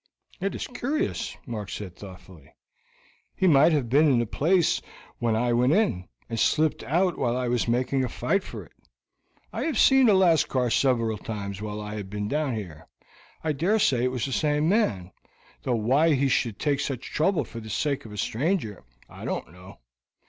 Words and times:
"It 0.39 0.55
is 0.55 0.65
curious," 0.65 1.37
Mark 1.45 1.69
said 1.69 1.95
thoughtfully. 1.95 2.55
"He 3.35 3.45
might 3.45 3.71
have 3.71 3.87
been 3.87 4.11
in 4.11 4.17
the 4.17 4.25
place 4.25 4.81
when 5.19 5.35
I 5.35 5.53
went 5.53 5.73
in, 5.73 6.07
and 6.27 6.39
slipped 6.39 6.81
out 6.85 7.19
while 7.19 7.37
I 7.37 7.47
was 7.47 7.67
making 7.67 8.03
a 8.03 8.09
fight 8.09 8.43
for 8.43 8.65
it. 8.65 8.71
I 9.53 9.65
have 9.65 9.77
seen 9.77 10.09
a 10.09 10.15
Lascar 10.15 10.71
several 10.71 11.19
times 11.19 11.61
while 11.61 11.79
I 11.79 11.97
have 11.97 12.09
been 12.09 12.27
down 12.27 12.55
there. 12.55 12.87
I 13.43 13.51
dare 13.51 13.77
say 13.77 14.03
it 14.03 14.07
was 14.11 14.25
the 14.25 14.31
same 14.31 14.67
man, 14.67 15.11
though 15.61 15.75
why 15.75 16.15
he 16.15 16.29
should 16.29 16.57
take 16.57 16.79
such 16.79 17.11
trouble 17.11 17.43
for 17.43 17.59
the 17.59 17.69
sake 17.69 18.03
of 18.03 18.11
a 18.11 18.17
stranger 18.17 18.83
I 19.07 19.23
don't 19.23 19.51
know. 19.53 19.81